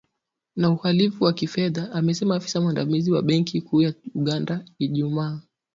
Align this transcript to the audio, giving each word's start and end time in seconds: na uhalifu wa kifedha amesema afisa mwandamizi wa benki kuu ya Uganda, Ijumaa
na 0.55 0.69
uhalifu 0.69 1.23
wa 1.23 1.33
kifedha 1.33 1.91
amesema 1.91 2.35
afisa 2.35 2.61
mwandamizi 2.61 3.11
wa 3.11 3.21
benki 3.21 3.61
kuu 3.61 3.81
ya 3.81 3.93
Uganda, 4.15 4.65
Ijumaa 4.79 5.41